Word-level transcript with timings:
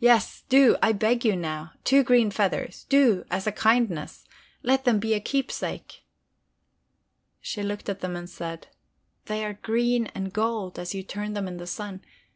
"Yes, 0.00 0.42
do, 0.48 0.76
I 0.82 0.90
beg 0.90 1.24
you, 1.24 1.36
now. 1.36 1.70
Two 1.84 2.02
green 2.02 2.32
feathers. 2.32 2.82
Do, 2.88 3.24
as 3.30 3.46
a 3.46 3.52
kindness, 3.52 4.24
let 4.64 4.84
them 4.84 4.98
be 4.98 5.14
a 5.14 5.20
keepsake." 5.20 6.02
She 7.40 7.62
looked 7.62 7.88
at 7.88 8.00
them 8.00 8.16
and 8.16 8.28
said: 8.28 8.66
"They 9.26 9.44
are 9.44 9.54
green 9.62 10.06
and 10.16 10.32
gold, 10.32 10.80
as 10.80 10.96
you 10.96 11.04
turn 11.04 11.34
them 11.34 11.46
in 11.46 11.58
the 11.58 11.66
sun. 11.68 12.02